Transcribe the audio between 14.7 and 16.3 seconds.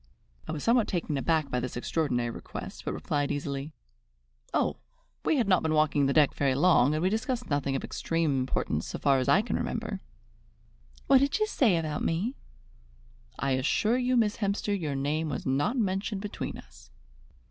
your name was not mentioned